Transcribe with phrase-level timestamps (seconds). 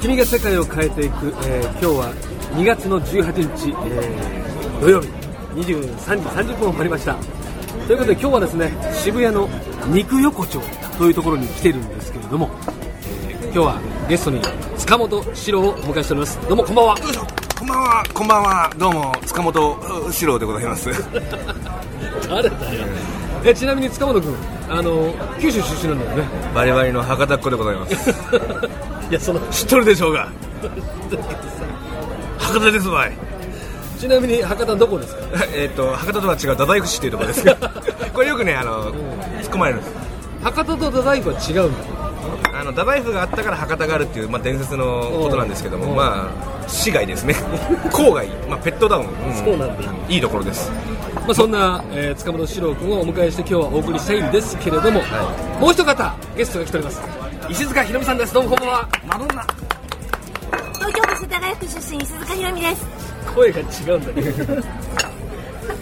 [0.00, 2.14] 君が世界を変えていく、えー、今日は
[2.54, 5.08] 2月の18日、えー、土曜日
[5.56, 7.16] 23時30分を回りました。
[7.86, 9.48] ということで今日はですね渋谷の
[9.88, 10.60] 肉横丁
[10.98, 12.50] というところに来ているんですけれども、
[13.28, 14.40] えー、今日はゲストに
[14.76, 16.38] 塚本史郎をお迎えしております。
[16.48, 16.96] どうもこんばんは。
[17.58, 18.04] こんばんは。
[18.14, 18.72] こんばんは。
[18.78, 20.90] どうも塚本史郎でございます。
[22.28, 22.86] 誰だよ。
[23.44, 26.28] えちなみに塚本君あの九州出身なんだよね。
[26.54, 28.10] バリバリの博多っ子でございます。
[29.10, 30.28] いやその知っとるでしょうが。
[32.38, 33.12] 博多ですわい。
[33.98, 35.22] ちなみに博多どこですか？
[35.54, 37.56] えっと博多とは違う太宰府市っていうところですが
[38.14, 38.94] これよくねあの突っ
[39.52, 39.94] 込まれるんです。
[40.42, 41.78] 博多と太宰府は違うんだ
[42.68, 47.32] あの太宰府があったから博多があるっていう、まあ、伝説のことなんですけども、まあ市外ですね。
[47.90, 50.70] 郊外、まあ、ペットダウン、うん、そうなんだいいところです。
[51.14, 57.00] まあ、そんな、えー、塚本史郎君をお迎えして今日はお送りしたいんですけれども、はい、もう一方ゲストが来ております。
[57.48, 58.34] 石塚ひろみさんです。
[58.34, 59.46] どうもこんばんはマドンナ。
[60.74, 62.86] 東京都世田谷区出身石塚ひろみです。
[63.34, 64.62] 声が違うんだけど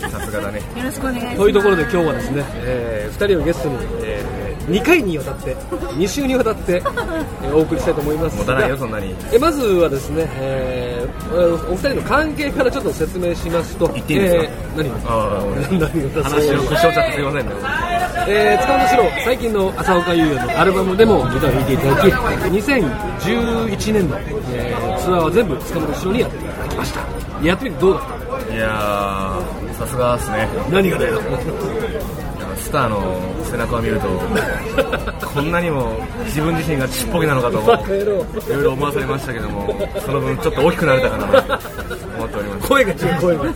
[0.08, 0.58] さすがだね。
[0.76, 1.36] よろしくお願いします。
[1.38, 8.36] というところで今日はですね、えー、2人をゲストに、えー、2回にわたって2週にわたって、えー、お送りしたいと思います。
[8.36, 9.14] 持たないよそんなに。
[9.32, 16.22] えまずはですね、えー、お二人の関係からちょっと説明しますと言っていいですか、えー、何あ 何を？
[16.22, 17.52] 話を故障ちゃってすいませんね。
[18.28, 24.18] えー、塚本史郎最近の浅岡優也のアルバムでもギターを弾いていただき2011年の、
[24.52, 27.00] えー、ツアーは全部塚本史郎にやっていただきました。
[27.42, 28.02] やってみてどうだっ
[28.48, 28.54] た？
[28.54, 29.38] いや
[29.78, 30.48] さすがですね。
[30.72, 31.20] 何がだよ？
[31.20, 32.25] ス
[32.76, 33.00] ターの
[33.50, 34.06] 背中を見ると
[35.26, 37.58] こんなにも自分自身がちっぽけなのかと
[37.94, 39.74] いろいろ思わされましたけども
[40.04, 41.54] その分ちょっと大きくなれたかなと
[42.18, 42.68] 思っております。
[42.68, 43.44] 声が違う声が。
[43.44, 43.50] ま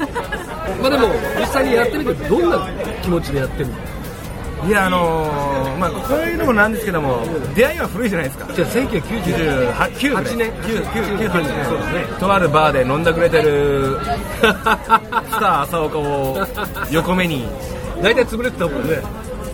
[0.86, 2.66] あでも実際にやってみてどんな
[3.02, 4.68] 気持ちでやってるの？
[4.68, 7.22] いやあのー、まあこういうのもなんですけども
[7.54, 8.48] 出会いは古いじゃないですか。
[8.54, 10.50] じゃあ1998年。
[10.62, 11.64] 998年。
[11.66, 12.06] そうですね。
[12.18, 13.98] とあるバーで飲んだくれてる
[14.40, 16.38] スター浅岡を
[16.90, 17.46] 横目に
[18.02, 19.02] 大体潰れてたもんね。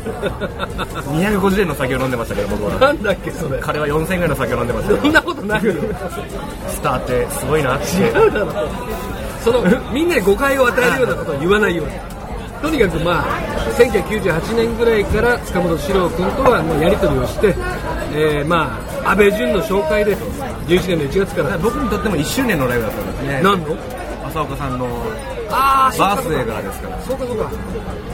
[0.07, 2.79] 250円の酒を飲んでましたけど僕は。
[2.79, 3.59] なんだっけそれ。
[3.61, 5.03] 彼は4000円ぐらいの酒を飲んでました。
[5.03, 5.75] そんなことないよ。
[6.69, 7.87] スターってすごいなって。
[7.97, 8.53] 違うだろ。
[9.43, 9.63] その
[9.93, 11.93] みんなに誤解を与えるようなことは言わないように。
[12.63, 13.25] とにかくまあ
[13.77, 17.55] 1998年ぐらいから塚本史郎君とはもうやり取りをして、
[18.15, 21.59] えー、まあ安倍淳の紹介で11年の1月から。
[21.59, 23.41] 僕にとっても1周年のライブだったんですね。
[23.43, 23.77] 何の？
[24.29, 24.87] 浅岡さんの
[25.51, 27.03] あバースデーからですから。
[27.03, 27.51] そうかそうか。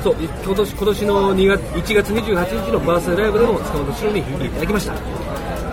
[0.03, 4.95] そう今年今年の2月1月28日のバースデーライブでも塚本史郎に弾いていただきました。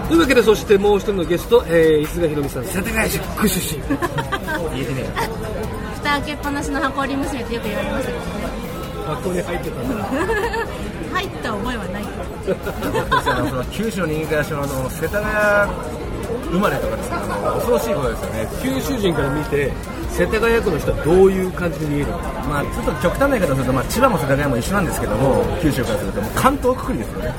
[0.09, 5.03] というわけでそしてもう一人のゲスト、えー、石塚ひろみさん世田谷区出身言えてね
[5.97, 8.23] 蓋開けっぱなしの箱折り娘ってよく言われますけどね。
[9.05, 10.05] 箱に入ってたんだ。
[11.13, 12.03] 入った覚えはない。
[13.71, 15.71] 九州の人間からしても世田谷
[16.51, 18.47] 生まれとかですから恐ろしいことですよね。
[18.61, 19.71] 九州人から見て
[20.09, 22.07] 世田谷区の人はどういう感じで見える
[22.49, 27.33] まあ、ちょっと極端な言い方をすると、まあ、千葉も世田谷も一緒なんですけども九州からするともう関東くくりですよね。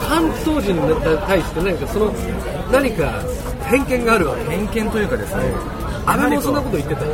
[0.00, 0.94] 関東人に
[1.26, 2.12] 対して何かその
[2.70, 3.22] 何か
[3.70, 4.44] 偏見があるわけ。
[4.44, 5.42] 偏見というかですね
[6.04, 7.04] あれもそんなこと言ってた。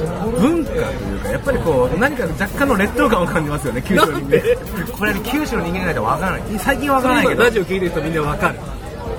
[0.41, 6.59] 文化というかやっぱりこう何か若干の劣等感を感じますよね九州の人間これ、九州の人間がないと分からない。
[6.59, 7.43] 最近は分からないけど。
[7.45, 8.59] ラジオ聞いてる人みんな分かる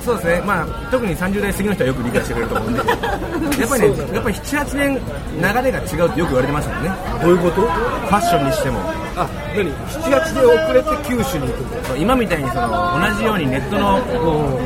[0.03, 2.85] そうですね、まあ、特に30代過ぎの人はよく理解してくれると思うんで、 や
[3.65, 4.99] っぱりね、やっぱり7、8年、流
[5.63, 6.91] れが違うってよく言われてましたもんね、
[7.21, 8.79] どういうことファッションにしても。
[9.15, 9.73] あ何？7、
[10.09, 13.99] 8年遅れて九州に行くそう今みたいにその同じようにネットの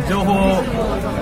[0.10, 0.64] 情報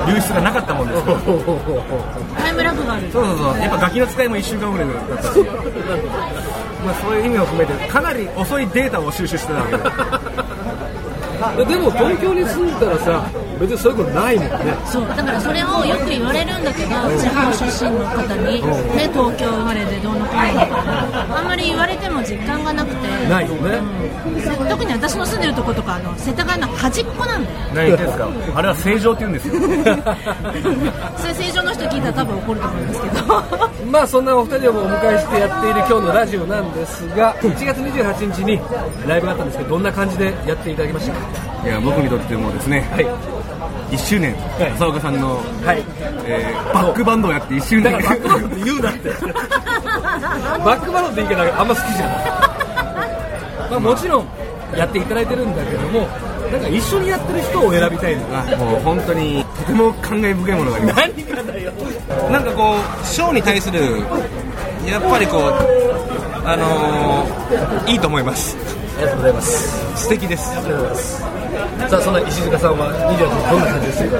[0.07, 1.17] 流出がなかったもんですから
[2.43, 3.09] タイムラグがある。
[3.11, 3.59] そうそうそう。
[3.59, 5.39] やっぱガキの使いも1週間ぐらいだったし。
[6.85, 9.75] まあそういう意味を含めてかなり遅いデータを収集してたわけ
[11.57, 13.23] ででも東京に住んだらさ
[13.59, 14.55] 別にそういうことないもんね。
[14.85, 18.61] そうだからそれをよく言われるんだけど地方出身の方に、
[18.95, 23.05] ね、東京生まれでどうのこうのあんまり言われても実感がなくて。
[23.29, 23.79] ないよね、
[24.27, 27.57] うん、特に私の住んでるとことかあの世田谷の端っこなんだよ。
[27.73, 28.29] 何言ってんですか。
[28.55, 29.53] あれは正常って言うんですよ。
[31.17, 33.43] それ正常の人聞いたら多分怒ると思うんですけど。
[33.91, 38.59] まあそんなお二人をお迎えしてやっている今日のラジオなんですが1月28日に
[39.07, 41.19] ライブがあったんですけどどんな感じでやっていただきましたか？
[41.65, 43.07] いや僕にとってもですね、はい、
[43.91, 45.83] 1周年、はい、浅岡さんの、はい。
[46.25, 47.93] えー、バックバンドをやって1周年。
[47.93, 49.09] バックバンドって言うなって。
[50.65, 53.69] バックバンドって言い方があんま好きじゃない。
[53.69, 54.25] まあもちろん
[54.75, 56.07] やっていただいてるんだけども
[56.51, 60.95] なんか一緒にやってる人を選びたいのがもう本当にとても感慨深いものがあります。
[60.99, 61.71] 何かだよ。
[62.31, 63.79] なんかこうショーに対する
[64.85, 65.41] やっぱりこう
[66.47, 68.55] あのー、いいと思います。
[68.97, 70.03] ありがとうございます。
[70.03, 70.51] 素敵です。
[70.51, 71.23] ありがとうございます
[71.89, 74.17] さあそんな石塚さんは28日どんな感じですか？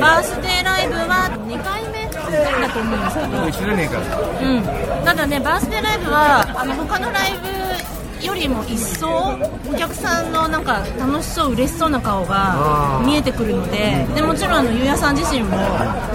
[0.00, 2.00] バースデーライブは2回目。
[2.30, 3.00] だと思うん。
[3.02, 7.32] ですけど一緒じゃねえかうん、ただね、バースデーライブはあの他のライ
[8.20, 9.08] ブよりも一層
[9.68, 15.56] お客さんのなんか楽しそう、嬉しそうな顔が見えてくるのででもちろんあのゆうやさん自身も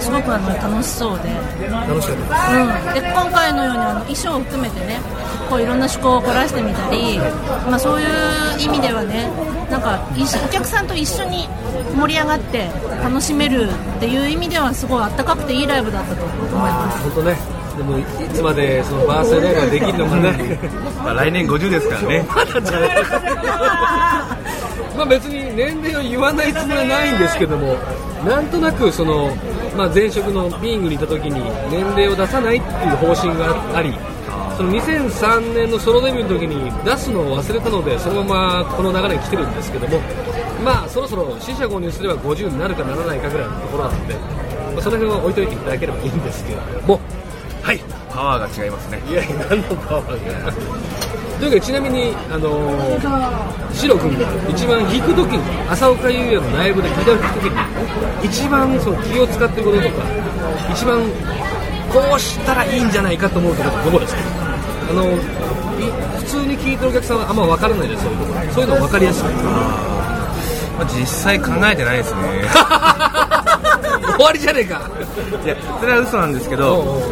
[0.00, 1.28] すごくあの楽しそうで,、
[1.68, 2.96] 楽しかったです。
[2.96, 5.00] うん、で今回のようにあの衣装を含めてね
[5.48, 8.08] こういろんな趣向を凝らしてみたり、まあ、そういう
[8.60, 9.30] 意味ではね
[9.70, 11.48] なんかいお客さんと一緒に
[11.96, 12.68] 盛り上がって
[13.02, 17.02] 楽しめるっていう意味ではすごいあったかくていいライブだったと思います。
[17.02, 17.36] 本当ね。
[17.76, 18.02] でもい
[18.32, 20.58] つまでそのバースデーライブができるのかね。
[21.04, 22.26] まあ来年50ですからね。
[22.34, 22.90] まだじゃない。
[24.96, 27.76] まあ別に年齢を言わないつもりはないんですけども
[28.24, 29.36] なんとなくその、
[29.76, 31.32] まあ、前職のビーイングにいた時に
[31.70, 33.92] 年齢を出さないっていう方針があり
[34.56, 40.00] その2003年のソロデビューの時に出すのを忘れたのでそのままこの流れに来てるんですけども
[40.64, 47.00] まあそろそろ死者購入すれば50になるかならないかぐらいのところなので、まあ、その辺は置いといていただければいいんですけれども。
[47.62, 47.80] はい。
[48.10, 49.02] パワーが違いますね。
[49.10, 50.52] いやいや何のパワーが。
[50.52, 59.88] というわけでちなみにあのー、シロ君が一番弾く時に浅岡優也のライブでギターを弾く時に一番その気を使ってることとか
[60.72, 61.02] 一番
[61.92, 64.45] こうしたらいいんじゃないかと思うところってどこですか？
[64.88, 65.16] あのい
[66.18, 69.24] 普通に聴いてるお客さんはあんま分からないですそういうとこそういうの分かりやすい。
[70.78, 72.20] まあ、実際考えてないですね。
[74.16, 74.82] 終わりじゃねえか。
[75.44, 77.02] いやそれは嘘なんですけど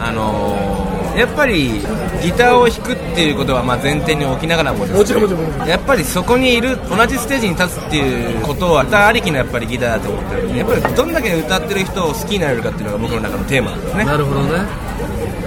[0.00, 1.80] あのーやっぱり
[2.22, 5.68] ギターを弾くっていうことはまあ前提に置きながらももちろんもちろんもちろん。
[5.68, 14.04] やっぱりそこにいる同じステージに立つっていうことは歌ありきのやっぱりギターだと思ってるんでやっぱりどんだけ歌ってる人を好きになれるかっていうのが僕の中のテーマなんですね。
[14.04, 14.48] なるほどね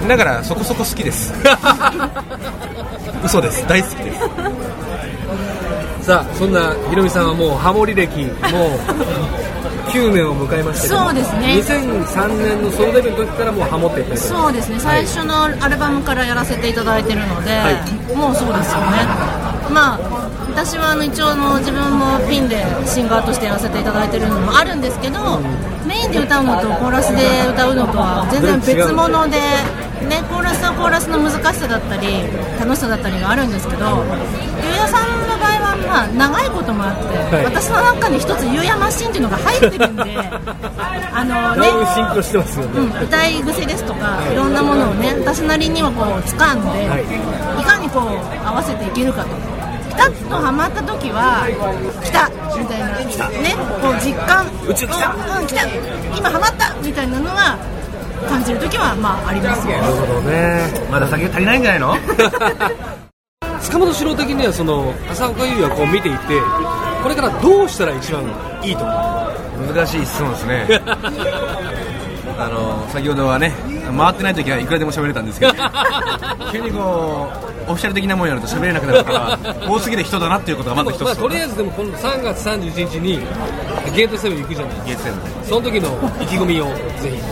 [0.06, 1.32] だからそこそこ好きです。
[3.24, 3.66] 嘘です。
[3.66, 4.20] 大好きです。
[6.06, 8.30] さあそんなひろみさんはもうハモリ歴もう
[9.90, 11.46] 9年を迎えましたけどそうですね。
[11.58, 19.36] 2003年のソロデビューの時からもうハモっててそうですね最初のアルバムからやらせていただいてるので、はもうそうですよね。
[19.74, 19.98] まあ
[20.54, 25.40] 私はあの一応あの自分もピンでシンガーとしてやらせていただいてるのもあるんですけど、
[25.86, 29.38] メインで歌うのとコーラスで歌うのとは全然別物で、
[30.06, 32.06] ね、コーラスはコーラスの難しさだったり
[32.58, 34.02] 楽しさだったりがあるんですけど
[34.60, 37.44] ゆうやさんの場合はまあ長いこともあって、はい。
[37.46, 40.18] 私の中に一つゆうやマシンっていうのが入ってるんで
[41.16, 41.70] あのね
[42.74, 47.04] ね、うん、歌い癖ですとかいろんなものをね私なりにはこう掴んで、はい。
[47.62, 49.55] い、かにこう合わせていけるかと
[49.96, 51.46] ピタッとはまった時は
[52.04, 52.28] 来た
[52.58, 52.88] みたいな。
[53.40, 54.44] ねこう実感。
[54.68, 55.14] うち来た。
[55.14, 55.66] うん、うん、来た。
[56.16, 57.56] 今はまったみたいなのが
[58.28, 59.66] 感じる時はまああります。
[59.68, 60.68] よなるほどね。
[60.90, 61.96] まだ酒足りないんじゃないの？
[63.62, 66.40] 塚本史郎的にはその浅岡優也をこう見ていて
[67.02, 68.22] これからどうしたら一番
[68.62, 68.92] いいと思
[69.72, 69.74] う？
[69.74, 70.66] 難しい質問ですね。
[72.38, 73.52] あの先ほどはね
[73.96, 75.54] 回ってない時はいくらでも喋れたんですけど。
[76.52, 81.04] 急にこうオフィシャル的なものやると喋れなくなるから多すぎる人だなっていうことがまず一つ。
[81.04, 83.18] まあ、とりあえずでもこの3月31日に
[83.94, 85.88] ゲートセブン行くじゃないゲートセブンその時の
[86.22, 86.66] 意気込みを
[87.00, 87.22] ぜひ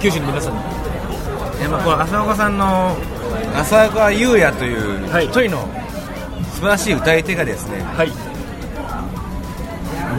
[0.00, 0.60] 九州の皆さんに。
[1.62, 2.96] やっぱこの浅岡さんの
[3.56, 5.68] 浅岡優也というはい一人の
[6.52, 8.12] 素晴らしい歌い手がですねはい。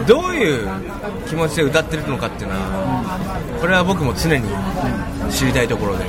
[0.06, 0.68] どういう
[1.28, 4.48] 気持ちで歌ってるのかっていうのはこれは僕も常に
[5.30, 6.04] 知りたいところで。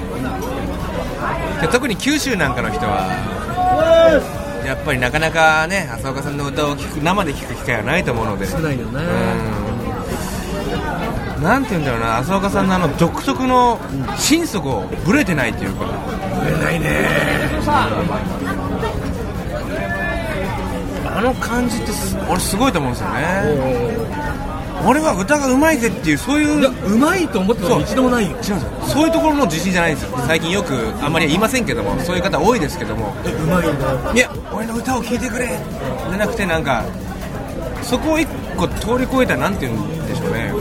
[1.61, 3.07] で特に九州なんかの人は
[4.65, 8.47] やっぱりなかなかね浅岡さんの歌を聴く生で聴く機会はないと思うので。
[8.47, 9.01] 少ないよね。
[11.37, 11.43] うん。
[11.43, 13.79] なんて言うんだろうな浅岡さんのあの独特の
[14.17, 15.85] 心底ぶれてないっていうか。
[16.41, 17.07] 売れないね。
[21.17, 24.46] あの感じってす俺すごいと思うんですよね
[24.85, 28.37] 俺は歌がうまいぜっていうそういううまいと思ったこと一度もないよ。
[28.41, 30.17] そういうところの自信じゃないんですよ。
[30.27, 33.15] 最近よくあんまり言いませんけどもそういう方多いですけども。
[33.25, 34.13] えうまいんだ。
[34.13, 35.47] いや俺の歌を聴いてくれ。
[36.09, 36.85] じゃなくてなんか
[37.81, 40.53] そこを一個通り越えたなんて言うんでしょうね。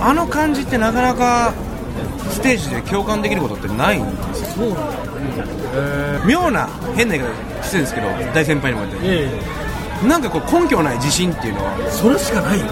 [0.00, 1.52] あの感じってなかなか
[2.30, 4.48] ステージで共感できることってないんですよ。
[4.48, 4.78] そうなん
[6.20, 6.26] だ。
[6.26, 9.06] 妙な変な言い方失礼ですけど大先輩にも言って。
[9.06, 9.30] いやいや
[10.08, 11.90] なんかこう根拠ない自信っていうのは。
[11.90, 12.66] それしかないよ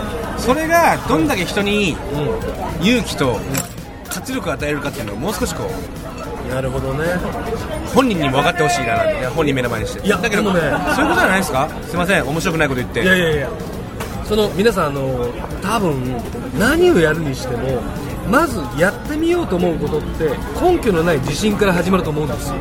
[0.44, 1.96] それがどんだけ人に
[2.82, 3.38] 勇気と
[4.08, 7.04] 活力を与えるかっていうのをもう少しこうなるほどね。
[7.94, 10.06] 本人にも分かってほしいなな本人目の前にして。
[10.06, 10.61] いやだけどね
[10.94, 11.68] そういうことじゃないですか？
[11.88, 12.26] すいません。
[12.26, 13.02] 面白くないこと言って。
[13.02, 13.49] いやいやいや。
[14.25, 15.32] その皆さんあの
[15.62, 16.16] 多分
[16.58, 17.80] 何をやるにしても
[18.28, 20.30] まずやってみようと思うことって
[20.61, 22.56] 根拠のない自信から始まると思うんですよ。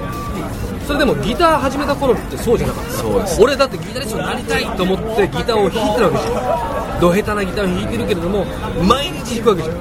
[0.85, 2.91] それでもギター始めた頃ってそうじゃなかった。
[2.91, 3.41] そうです。
[3.41, 8.45] 俺だってギタリストになりたいと思ってギターを弾いてるわけじゃんど下手なギターを弾いてるけれども
[8.87, 9.77] 毎日弾くわけじゃん。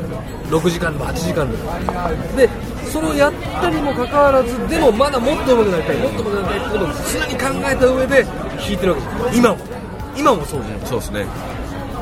[0.50, 2.48] 6時間でも8時間でもで
[2.90, 5.96] それをやったにもかかわらずでもまだもっと上手くなりたい。
[5.98, 9.36] もっと上手くなりたいってことを常に考えた上で弾いてるわけじゃん。
[9.36, 9.58] 今も。
[10.16, 10.80] 今もそうじゃん。
[10.86, 11.26] そうですね。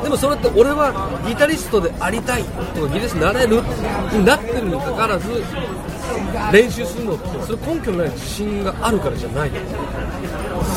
[0.02, 3.60] でもそれって俺はギタリストでありたいとかギタリストになれる
[4.12, 5.28] になってるにかかわらず
[6.52, 9.50] 練習するのってそれ根拠のない自信があるからじゃない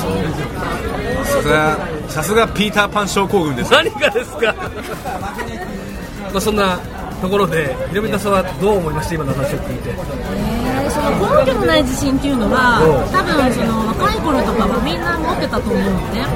[0.01, 1.77] さすが
[2.09, 3.71] さすがピーターパン症候群です。
[3.71, 4.53] 何がですか？
[6.31, 6.79] まあそんな
[7.21, 9.15] ところでひろみたさんはどう思いました？
[9.15, 9.89] 今の話を聞いて。
[9.89, 10.01] えー
[10.91, 13.07] その根拠のない自信っていうのはう。
[13.07, 16.27] ん多分その若い頃とかはみんな持ってたと思うのね。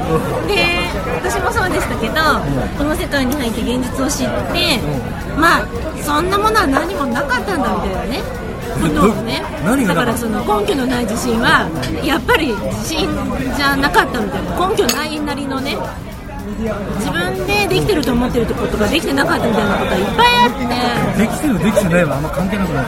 [0.47, 0.87] で
[1.27, 2.15] 私もそうでしたけど
[2.77, 4.79] この世界に入って現実を知って
[5.35, 5.67] まあ
[5.99, 8.23] そんなものは何もなかったんだみたいなね
[8.75, 9.41] ことをね
[9.87, 11.69] だからその根拠のない自信は
[12.03, 13.09] やっぱり自信
[13.55, 14.69] じゃなかったみたいな。
[14.69, 15.77] 根拠ないなりのね
[16.57, 20.51] 自分でできてると思ってることができてなかったみたいなことがいっぱいあっ
[21.15, 21.19] て。
[21.19, 22.85] できてるできてないはあんま関係なくない。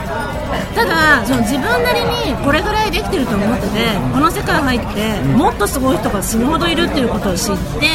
[0.74, 3.68] ただその自分なりにこれぐらいできてると思ってて
[4.14, 7.90] この世界入ってもっとすごい人が死ぬほどいるっていうことを知って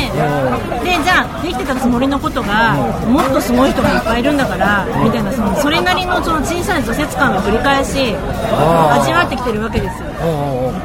[0.83, 2.75] でじゃあできてたつもりのことが
[3.07, 10.09] もっとすごい人がいっぱいいるんだからみたいなそのそれなりのその小さい挫折感を繰り返し味わってきてるわけですよ。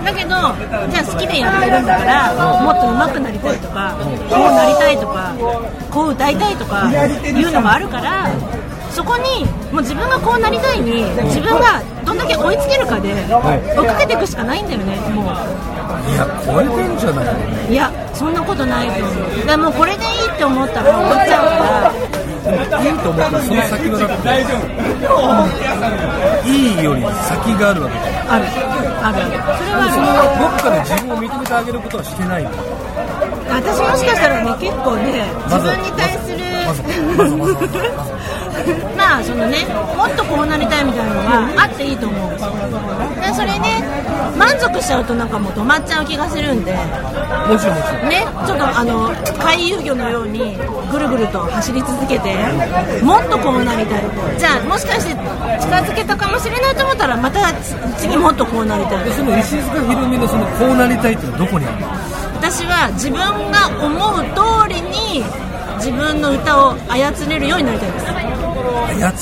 [0.06, 5.34] だけどじゃあ好きでやってるんだからもっと上手くなりたいとかこうなりたいとか
[5.92, 8.30] こう歌いたいとかいうのがあるから
[8.92, 17.26] そこにもう自分がこうなりたいに自分がどんだけ追いつけるかで追いかけていくしかないんだよねもいや超えてんじゃない
[17.70, 19.40] ういやそんなことないと思う。
[19.42, 24.10] だからもうこれでいいって思ったら終わっちゃうからいいと思ったらその先がだっ
[26.44, 28.46] ていいより先があるわけじゃんある。
[29.04, 29.32] あるある。
[29.94, 32.44] それはどっかで自分を認めてあげることはしてない
[33.50, 36.38] 私もしかしたらね結構ね自分に対する
[38.98, 43.84] まあそのねもっとこうなりたいみたいなのはあっていいと思うでそれね
[44.38, 50.58] 満足しちゃうとなんかもう止まっちゃう気がするんでもちろんもちろんねちょっとあの回遊魚のように
[50.92, 52.36] ぐるぐると走り続けて
[53.04, 54.04] もっとこうなりたい
[54.38, 55.14] じゃあもしかして
[55.62, 57.54] 近づけたかもしれないと思ったらまた
[57.98, 61.88] 次もっとこうなりたいでその石塚ひろみのそのこうなりたいっていうのはどこにあるの
[62.48, 63.20] 私は自分
[63.52, 65.20] が思う通りに
[65.84, 68.08] 自分の歌を操れるようになりたいです。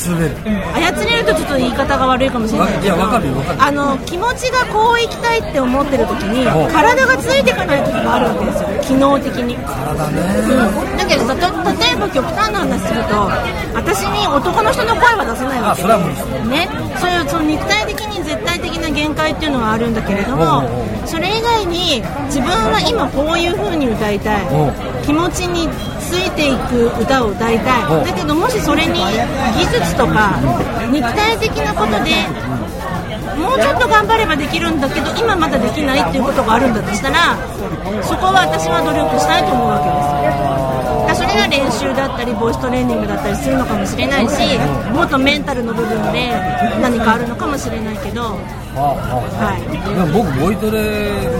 [0.05, 0.37] 操れる。
[0.77, 3.63] 操れるとちょっと言い方が悪いかもしれないけどいやわかるかる。
[3.65, 8.69] あの気持ちがこう生きたいって思ってる時にお体がついていかない時があるわけですよ。
[8.85, 9.57] 機能的に。
[9.57, 10.21] 体ね。
[10.45, 10.97] うん。
[10.97, 11.49] だけどさと
[11.81, 13.25] 例えば極端な話すると
[13.73, 16.69] 私に男の人の声は出せないわけあそれは無理ですね、
[17.01, 20.63] そういうその肉体的に絶対的な限界っていうのはあるんだけれども
[21.05, 24.45] それ以外に自分は今こういう風に歌いたい。
[25.05, 25.69] 気持ちに
[26.01, 30.33] ついていく歌を歌いたおいだけどもしそれに技術とか
[30.91, 32.09] 肉体的なことで
[33.37, 37.37] もうちょっと頑張ればできるんだけど今まだできないっていうことがあるんだとしたら
[38.01, 40.14] そこは私は努力したいと思うわけです
[41.47, 44.35] 練習だったりボイストレーニングだったりするのかもしれないし
[44.91, 46.31] もっとメンタルの部分で
[46.81, 48.37] 何かあるのかもしれないけど、は
[48.75, 49.59] あははあ。
[49.59, 49.77] で
[50.11, 50.79] も僕ボイトレ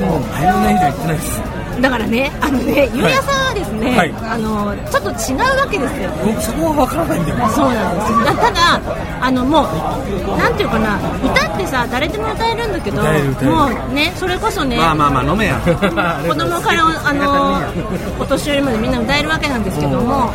[0.06, 1.40] もう10年以上行ってないです。
[1.40, 4.12] い、だからねあのねゆうやさんはですね、はい。
[4.12, 7.38] あのちょっと違うわけですよ僕そこは分からないんだよ。
[7.38, 8.82] ねそうなんですだただ
[9.22, 15.60] あのもうなんていうかな歌ってさ誰でも歌えるんだけどもうねそれこそね、まあまあまあ飲めや。
[15.66, 17.62] 子供から あの
[18.20, 20.34] お年寄りまでみんな歌えるわけなんですけども、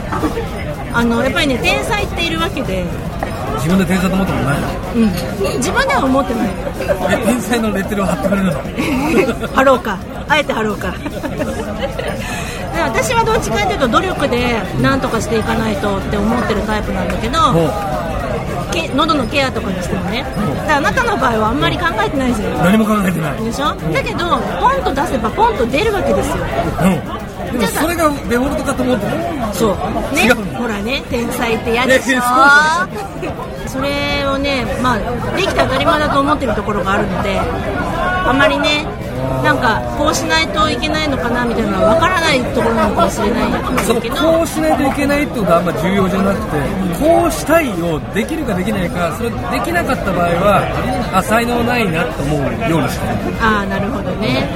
[0.93, 2.85] あのやっぱりね天才っているわけで、
[3.61, 4.67] 自分で天才と思ったことないの？
[4.97, 6.49] うん、自分では思ってない。
[7.21, 8.47] え天才のレッテルを貼ってくれる
[9.41, 9.49] の？
[9.55, 9.99] 貼ろうか。
[10.29, 10.93] あえて貼ろうか。
[10.93, 17.39] で私はどっちかというと努力で何とかしていかないとって思ってるタイプなんだけど
[18.97, 20.25] 喉のケアとかにしてもね。
[20.69, 22.51] あなたの場合はあんまり考えてないですよ。
[22.63, 23.43] 何も考えてない。
[23.45, 23.75] でしょ？
[23.93, 26.37] だけどポンと出せばポンと出るわけですよ。
[26.83, 26.87] う
[27.17, 30.15] んでもそれがデフォルトかと思ってたそう。
[30.15, 30.23] ね。
[30.27, 30.59] 違うの？
[30.59, 31.03] ほらね。
[31.11, 32.21] 天才って嫌でしょ？
[33.67, 34.99] それをねまあ
[35.37, 38.85] できて当たり前だと思ってるところがあるのであまりね
[39.43, 46.57] なんかこうしないといけないのかなみたいなのは分からないところなのかもしれないけどこうしないといけないってことはあんま重要じゃなくて
[47.01, 50.63] こうしたいをできるかできないかそれできなかった場合は
[51.15, 53.35] あ才能ないなと思うようにしてる。
[53.41, 54.47] ああなるほどね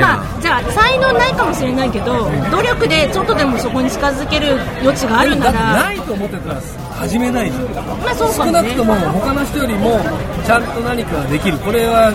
[0.00, 6.60] まあじゃあ才能ないかもしれないけど努力でちょっとでもそこに近づける余地があるならないと思ってたら
[6.96, 8.52] 始めないじゃん、まあそうか少もね。
[8.52, 10.00] なくとも他の人よりも
[10.46, 11.58] ちゃんと何かができる。
[11.58, 12.12] これは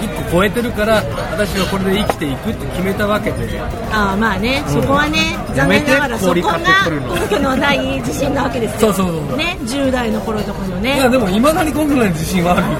[0.00, 3.60] 1個超えてるから私はこれで生きていくって決めたわけで。
[3.92, 7.14] ああまあね、そこはね残念ながらそこが氷買ってくるの。
[7.14, 9.36] 根拠のない自信なわけですよそうそうそう。
[9.36, 12.78] ね10代の頃とかのいやねでもいまだに今回の自信はあるよ。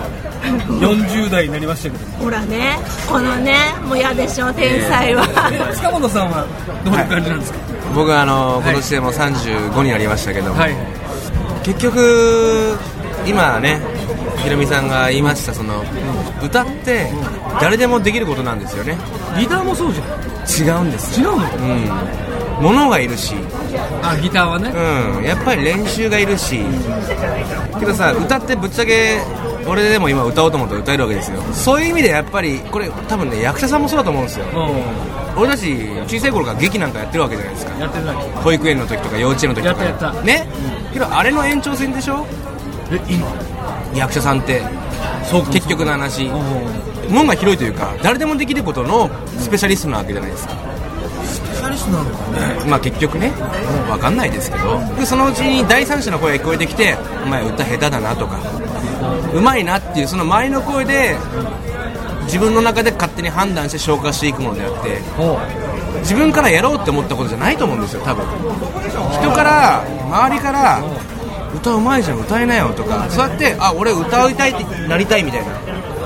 [0.80, 2.04] 40代になりましたけど。
[2.24, 2.78] ほらね。
[3.08, 3.54] このね
[3.84, 6.46] もう嫌でしょ天才は、え塚本さんは
[6.84, 7.58] どういう感じなんですか？
[7.94, 10.74] 僕はあの今年でもう35になりましたけど、はい
[11.62, 12.78] 結局
[13.26, 13.80] 今ね
[14.42, 15.82] ひろみさんが言いましたその
[16.42, 17.10] 歌って
[17.60, 18.96] 誰でもできることなんですよね。
[19.38, 20.06] ギターもそうじゃん。
[20.50, 21.34] 違うんです違うの？
[21.34, 22.62] うん。
[22.62, 23.34] 物がいるし。
[24.02, 24.70] あギターはね。
[24.70, 25.24] うん。
[25.24, 26.60] やっぱり練習がいるし。
[27.78, 29.20] けどさ歌ってぶっちゃけ
[29.66, 31.42] 俺でも今歌おうと思ったら歌えるわけですよ。
[31.52, 34.46] そういう意味でやっぱりこれ多分ね役者さんもそうだと思うんですよ。
[34.46, 34.48] う
[35.36, 35.74] 俺たち
[36.06, 37.74] 小さい頃から劇なんかやってるわけじゃないですか。
[37.74, 39.84] んやってない保育園の時とか幼稚園の時とか。
[39.84, 40.22] やったやった。
[40.22, 40.46] ね、
[40.92, 42.26] けどあれの延長線でしょ？
[42.90, 43.26] え今？
[43.94, 44.62] 役者さんって。
[45.24, 46.30] そう結局の話。
[47.08, 50.54] 門が広いというか誰でもできることのスペシャリストなわけじゃないですか。
[51.24, 52.70] スペシャリストなのかね。
[52.70, 53.30] まあ結局ね。
[53.88, 54.78] 分かんないですけど。
[54.96, 58.38] でそのうちに第三者の声が聞こえてきてお前歌下手だなとか。
[59.34, 61.16] うまいなっていうその周りの声で
[62.24, 65.00] 自分の中で勝手に判断して消化していくものであって
[66.00, 68.24] 自分からやろうって思ったことじゃないと思うんですよ多分。
[69.12, 70.82] 人から周りから
[71.54, 75.52] 歌うまいじゃん歌えなよとかそうやってあ俺歌いたいってなりたいみたいな。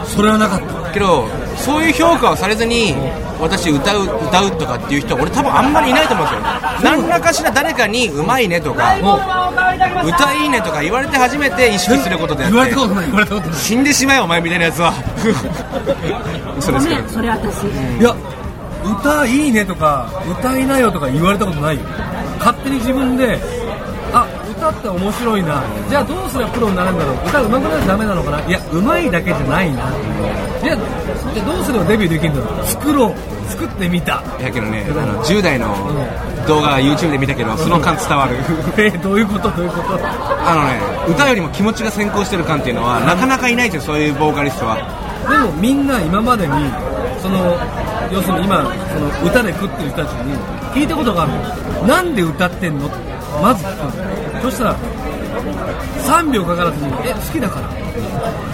[0.07, 0.91] それはなかった。
[0.93, 2.95] けどそういう評価をされずに
[3.41, 6.43] 私歌う歌うとかっていう人は俺多分あんまりいないと思うんですよ。
[6.83, 8.97] 何らかしら誰かにうまいねとか
[10.05, 14.93] 歌いいねとか言われて初めて意識することであって死んでしまえお前みたいなやつは
[16.59, 18.15] 嘘ですけどねそれ私、いや
[18.85, 21.47] 歌いいねとか歌いなよとか言われた。
[21.47, 21.83] ことないよ
[22.39, 23.39] 勝手に自分であ
[24.65, 25.63] 歌って面白いな。
[25.91, 27.17] じゃあどうすればプロになるんだろう。
[27.29, 28.41] 歌うまくなるとダメなのかな。
[28.49, 29.91] いやうまいだけじゃないな。
[30.63, 30.77] じゃあ
[31.35, 32.67] じゃあどうすればデビューできるんだろう。
[32.67, 33.15] 作ろう。
[33.51, 34.23] 作ってみた。
[34.41, 35.69] いやけどねあの10代の
[36.47, 38.37] 動画 YouTube で見たけどその感伝わる。
[38.83, 39.51] えどういうこと？
[39.51, 39.99] どういうこと？
[40.03, 44.77] あのね歌よりも気持ちが先行してる感っていうのはなかなかいないですよそういうボーカリストは。
[45.29, 46.53] でもみんな今までに
[47.21, 47.57] その
[48.11, 50.35] 要するに今その歌で食ってる人たちに
[50.75, 51.33] 聞いたことがある
[51.83, 52.87] のなんで歌ってんの？
[52.87, 52.97] って
[53.43, 53.97] まず聞く
[54.37, 54.77] のそしたら
[56.05, 57.69] 3秒かからずに「え好きだから」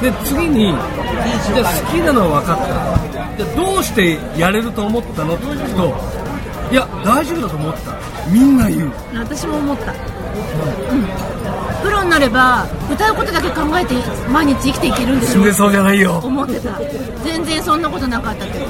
[0.03, 0.75] で次に
[1.55, 2.67] 「じゃあ好きなのは分かった」
[3.37, 5.35] じゃあどうしてやれると思ったの？
[5.35, 5.95] って聞くと
[6.73, 7.93] 「いや大丈夫だと思った」
[8.31, 8.93] みんな言う。
[9.15, 9.97] 私も思った、うん、
[11.83, 13.95] プロになれば歌うことだけ考えて
[14.31, 16.21] 毎日生きていけるんでしょ死んでそうじゃないよ。
[16.23, 16.79] 思ってた。
[17.25, 18.67] 全然そんなことなかったけど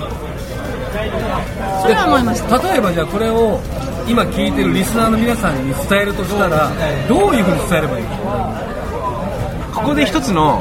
[1.83, 2.59] それは思いました。
[2.59, 3.61] 例えばじゃあこれを
[4.09, 6.70] 今聞いてるリスナーの皆さんに伝えるとしたら
[7.09, 8.05] どういうふうに伝えればいい？
[8.05, 8.11] の
[9.74, 10.61] ここで一つの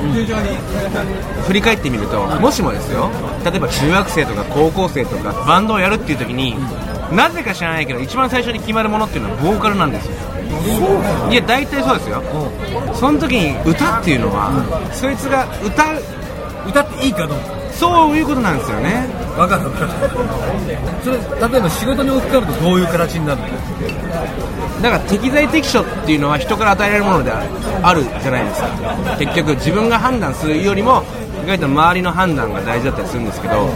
[1.47, 3.09] 振り返ってみるともしもですよ
[3.43, 6.55] 例えば中学生とか高校生とかバンドをやるっていう時に
[7.15, 10.13] なぜか知らないけど一番最初に決まるものっていうのはボーカルなんですよ
[11.31, 12.21] いや大体そうですよ
[12.93, 14.51] その時に歌っていうのは
[14.93, 16.03] そいつが歌う
[16.69, 19.07] 歌っていいかどうかそういうことなんですよね。
[19.37, 19.91] 分かる分かる。
[21.01, 21.17] それ
[21.49, 23.47] 例えば仕事に置き換えるとどういう形になるの？
[24.81, 28.67] だから適材適所っていうのは人から与えられるものであるじゃないですか。
[29.17, 31.03] 結局自分が判断するよりも
[31.43, 33.69] 意外と周りの判断が大事だったりするんですけど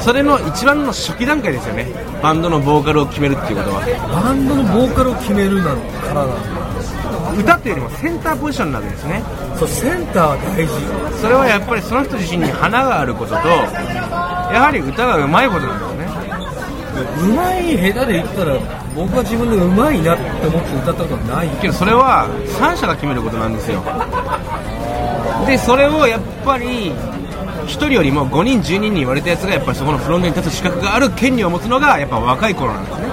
[0.00, 1.86] それの一番の初期段階ですよね。
[2.22, 3.82] バンドのボーカルを決めるっていうことは。
[4.22, 6.65] バンドのボーカルを決めるなのからなんだ
[7.38, 9.22] 歌っていうよりもセンターポジションになるんですね。
[9.58, 11.20] そうセンターは大事。
[11.20, 16.26] それはやっぱりその人自身に花があることとやはり歌がうまいことなんですね。
[16.96, 18.58] うまい下手で言ったら
[18.94, 21.48] 僕は自分でうまいなって思って歌ったことはない。
[21.60, 22.26] けどそれは
[22.58, 23.82] 三者が決めることなんですよ。
[25.46, 33.08] でそれをやっぱり1人よりも5人10人に言われたやつがやっぱりそこのフロントに立つ資格がある権利を持つのがやっぱ若い頃なんですね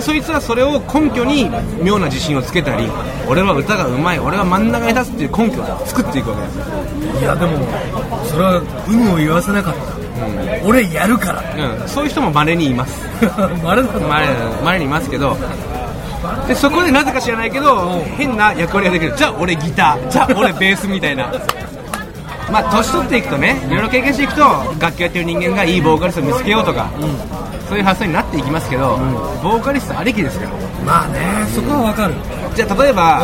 [0.00, 1.50] でそいつはそれを根拠に
[1.82, 2.88] 妙な自信をつけたり
[3.28, 6.64] 俺は歌がうまい俺は真ん中に立つっていう根拠を作っていくわけですよ、
[7.20, 7.58] いやでも
[8.24, 11.82] それは有無を言わせなかった、俺やるから。
[11.82, 13.06] うん、そういう人も稀にいます。
[13.62, 14.26] まれだな稀
[14.64, 15.36] 稀にいますけど。
[16.48, 19.14] でそこでなぜか知らないけど変な役割ができる。
[19.14, 20.08] じゃあ俺ギター。
[20.10, 21.30] じゃあ俺ベースみたいな。
[22.50, 24.40] まあ年取っていくとねいろいろ経験していくと
[24.80, 26.90] 楽器やってる人間がいいボーカリストを見つけようとか、
[27.70, 28.98] そういう発想になっていきますけど、
[29.42, 30.44] ボーカリストありきですか？
[30.46, 30.50] ら
[30.84, 32.14] まあねそこはわかる。
[32.54, 33.22] じゃあ例えば、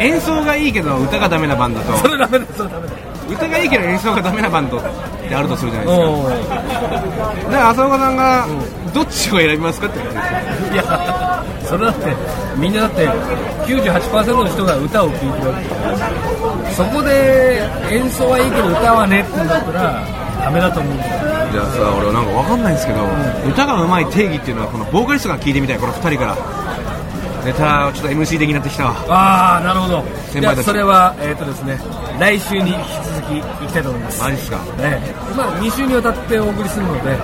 [0.00, 2.94] 演奏がいいけど歌がダメなバンドとそれダメだそれダメだ
[3.30, 4.82] 歌がいいけど演奏がダメなバンドっ
[5.28, 6.10] てあるとするじゃないですか。
[6.10, 8.46] おだから浅岡さんが
[8.92, 9.98] どっちを選びますかって。
[10.00, 12.06] 言うんですよいやそれだって
[12.56, 15.54] みんなだって98%の人が歌を聴いてるわ
[16.66, 20.02] けそこで演奏はいいけど歌はねって言うんだったら
[20.40, 21.10] ダメだと思うんだよ
[21.52, 23.00] じゃあさ俺なんかわかんないんですけど、
[23.48, 26.36] 歌が上手い定義っていうのはこのボーカリストが聞いてみたいこの2人から。
[27.44, 28.90] ネタちょっと MC 的になってきたわ。
[29.08, 30.04] ああなるほど。
[30.28, 30.64] 先輩たち。
[30.66, 31.80] じゃあそれはえっ、とですね
[32.20, 34.20] 来週に引き続き行きたいと思います。
[34.22, 34.58] マジっすか？
[34.76, 35.00] ね
[35.34, 37.16] まあ、2週にわたってお送りするので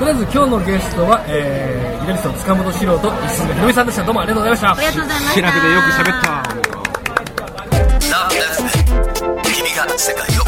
[0.00, 4.02] とりあえず今日のゲストは、えー、ギタリスト塚本史郎と石塚ひろみさんでした。
[4.02, 4.72] どうもありがとうございました。
[4.72, 5.34] ありがとうございました。
[5.34, 6.30] 気楽でよく喋った。
[9.54, 10.39] 君が世界を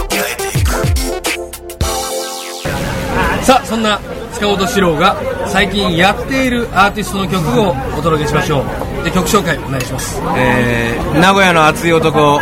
[3.42, 3.98] さあそんな
[4.34, 9.04] 塚本史郎が最近やっているアーティストの曲をお届けしましょう。
[9.04, 10.20] で曲紹介お願いします。
[10.36, 12.40] えー、名古屋の熱い男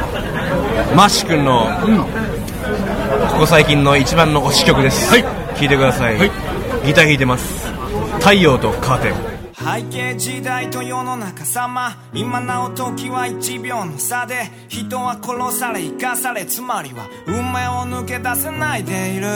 [0.94, 1.68] マッシュ君の、
[3.30, 5.22] ここ最近の一番の推し曲です、はい。
[5.56, 6.30] 聴いてください、はい。
[6.84, 7.68] ギター弾いてます。
[8.18, 9.14] 太陽とカーテン。
[9.54, 11.96] 背景時代と世の中様。
[12.12, 14.50] 今なお時は1秒の差で。
[14.68, 19.26] 人は殺され生かされつまりは運命を抜け出せないでいる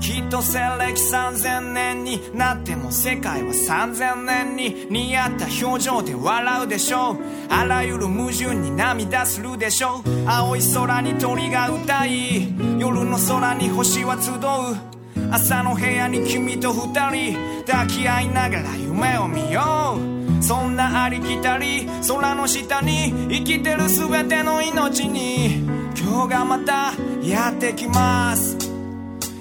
[0.00, 7.16] きっと西暦3000年になっても世界は3000年に似合った表情で笑うでしょう。
[7.48, 10.28] あらゆる矛盾に涙するでしょう。
[10.28, 14.92] 青い空に鳥が歌い夜の空に星は集う。
[15.30, 20.42] 朝の部屋に君と二人抱き合いながら夢を見よう。
[20.42, 25.60] そんなありきたり空の下に生きてる全ての命に
[25.96, 26.92] 今日がまた
[27.22, 28.61] やってきます。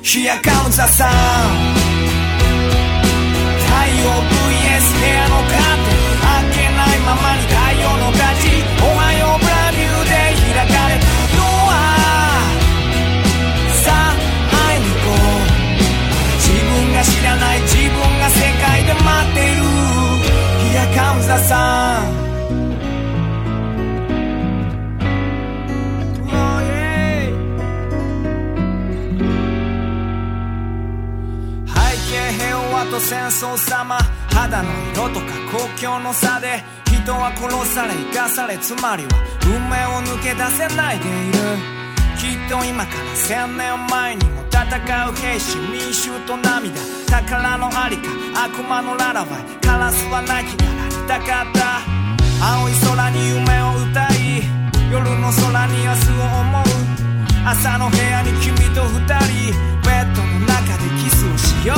[0.03, 1.07] Here comes the sun
[3.67, 8.43] 太陽 VS 部屋のカーテン開けないままに太陽の勝ち
[8.81, 10.11] おはようブランニューで
[10.53, 11.05] 開かれた
[11.37, 11.73] ドア
[13.83, 14.17] さあ
[14.51, 15.45] 会いに行こう。
[16.41, 19.61] 自分が知らない自分が世界で待っている。
[20.73, 21.70] Here comes the sun
[33.41, 33.97] 様
[34.29, 39.09] 肌の色とか国境の差で人は殺され生かされつまりは
[39.45, 41.37] 運命を抜け出せないでいる。
[42.17, 44.63] きっと今から千年前にも戦
[45.09, 46.79] う兵士民衆と涙。
[47.09, 48.09] 宝のありか
[48.45, 51.81] 悪魔のララバイカラスは亡きがられたかった。
[52.45, 54.45] 青い空に夢を歌い
[54.91, 56.65] 夜の空に明日を思う。
[57.43, 59.71] 朝の部屋に君と二人。
[59.81, 61.73] ベッドの中でキスをしよ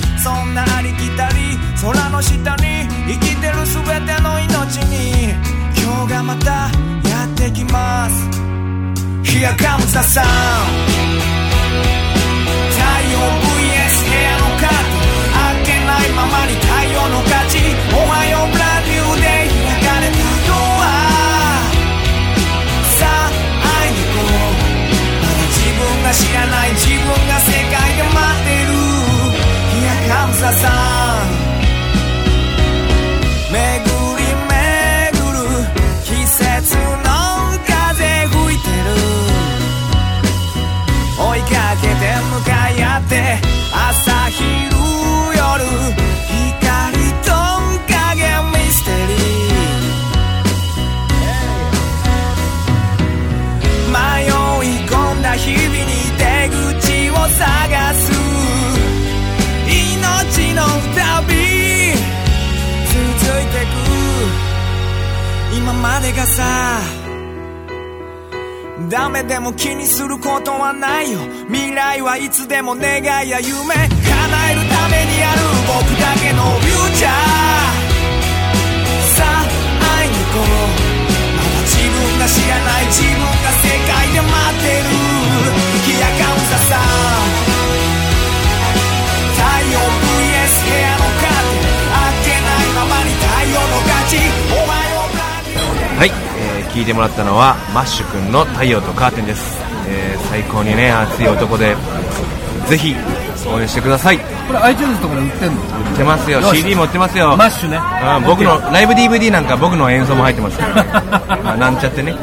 [0.00, 0.03] う。
[0.24, 5.34] そんなありきたり空の下に生きてる全ての命に
[5.76, 6.70] 今日がまた
[7.06, 8.24] やってきます。
[9.22, 10.24] Here comes the sun
[12.70, 12.80] 太
[13.12, 14.80] 陽 VS 部屋のカー
[15.62, 17.33] テン開けないままに太陽の勝ちお
[65.84, 66.80] までがさ
[68.88, 71.18] ダメでも気にすることはないよ。
[71.48, 73.52] 未来はいつでも願いや夢。
[73.52, 73.84] 叶
[74.50, 77.12] えるためにある僕だけのフューチャー。
[79.12, 79.44] さあ
[80.00, 80.56] 会いに行こう。
[81.36, 84.88] まだ自分が知らない自分が世界で待ってる。
[85.84, 86.80] 冷やかうささ。
[89.36, 91.76] 太陽 VS 部屋のカーテン。
[91.92, 94.63] 開けないままに太陽の勝ち
[95.98, 101.76] はい、えー、聞いてもらったのはマッシュ君の太陽とカーテンです、えー、最高にね熱い男で
[102.68, 102.94] ぜひ
[103.46, 104.16] 応援してください。
[104.16, 105.60] 売これ iTunes とかで売ってんの？
[105.94, 106.40] ってますよ。
[106.54, 107.36] CD 持ってますよ。
[107.36, 107.76] マッシュね。
[107.76, 110.58] うん僕のライブ DVD なんか僕の演奏も入ってます。
[110.58, 112.14] から、ねまあ、なんちゃってね。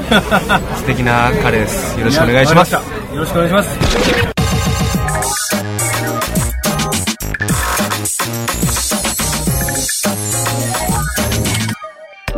[0.75, 1.99] 素敵な彼です。
[1.99, 2.73] よろしくお願いします。
[2.73, 2.81] よ
[3.13, 4.40] ろしくお願いします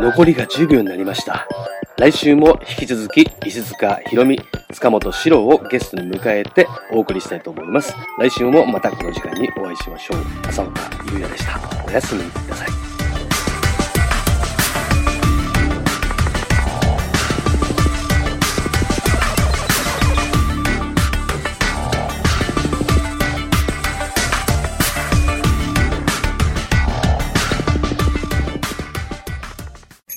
[0.04, 1.48] 残りが10秒になりました。
[1.96, 4.38] 来週も引き続き、石塚ひろみ、
[4.70, 7.94] 塚本史郎をゲストに迎えてお送りしたいと思います。
[8.18, 10.18] 来週もまたこの時間にお会いしましょう。
[10.46, 11.58] 浅岡優也でした。
[11.86, 12.83] おやすみなさい。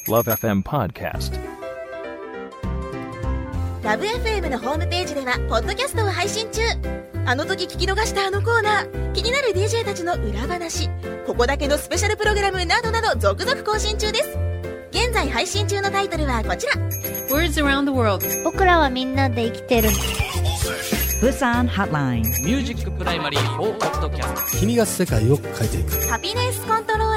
[0.07, 1.37] Love FM Podcast.
[3.83, 6.61] ラブ f m のホームページではポッドキャストを配信中。
[7.25, 9.11] あの時聞き逃したあのコーナー。
[9.11, 10.89] 気になる DJ たちの裏話。
[11.25, 14.37] ここだけのスペシャルプログラムなどなど続々更新中です。
[14.91, 16.73] 現在配信中のタイトルはこちら。
[17.29, 18.25] Words around the world.
[18.45, 19.89] 僕らはみんなで生きてる。
[21.19, 26.07] ブサンハッラインミュージックプライマリー4ポッドキャスト君が世界を変えていく。
[26.07, 27.16] ハピネスコントロー